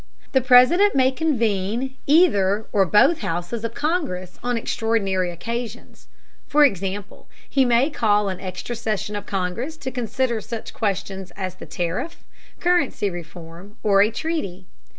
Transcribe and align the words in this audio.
The 0.31 0.41
President 0.41 0.95
may 0.95 1.11
convene 1.11 1.95
either 2.07 2.65
or 2.71 2.87
both 2.87 3.19
houses 3.19 3.63
of 3.63 3.75
Congress 3.75 4.39
on 4.41 4.57
extraordinary 4.57 5.29
occasions. 5.29 6.07
For 6.47 6.65
example, 6.65 7.27
he 7.47 7.65
may 7.65 7.91
call 7.91 8.27
an 8.27 8.39
extra 8.39 8.75
session 8.75 9.15
of 9.15 9.27
Congress 9.27 9.77
to 9.77 9.91
consider 9.91 10.41
such 10.41 10.73
questions 10.73 11.31
as 11.35 11.53
the 11.53 11.67
tariff, 11.67 12.23
currency 12.59 13.11
reform, 13.11 13.77
or 13.83 14.01
a 14.01 14.09
treaty. 14.09 14.65